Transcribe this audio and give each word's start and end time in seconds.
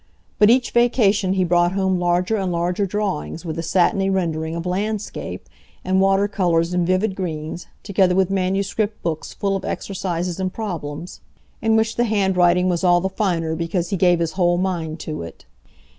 But 0.39 0.49
each 0.49 0.71
vacation 0.71 1.33
he 1.33 1.43
brought 1.43 1.73
home 1.73 1.99
larger 1.99 2.35
and 2.35 2.51
larger 2.51 2.87
drawings 2.87 3.45
with 3.45 3.55
the 3.55 3.61
satiny 3.61 4.09
rendering 4.09 4.55
of 4.55 4.65
landscape, 4.65 5.47
and 5.85 6.01
water 6.01 6.27
colours 6.27 6.73
in 6.73 6.87
vivid 6.87 7.13
greens, 7.13 7.67
together 7.83 8.15
with 8.15 8.31
manuscript 8.31 9.03
books 9.03 9.31
full 9.31 9.55
of 9.55 9.63
exercises 9.63 10.39
and 10.39 10.51
problems, 10.51 11.21
in 11.61 11.75
which 11.75 11.97
the 11.97 12.05
handwriting 12.05 12.67
was 12.67 12.83
all 12.83 12.99
the 12.99 13.09
finer 13.09 13.55
because 13.55 13.91
he 13.91 13.95
gave 13.95 14.17
his 14.17 14.31
whole 14.31 14.57
mind 14.57 14.99
to 15.01 15.21
it. 15.21 15.45